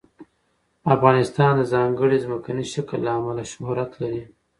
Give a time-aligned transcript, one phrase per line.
[0.95, 4.23] افغانستان د ځانګړي ځمکني شکل له امله شهرت لري.